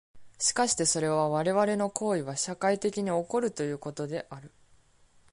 [0.39, 4.51] しかしてそれは我々の行為は社会的に起こるということである。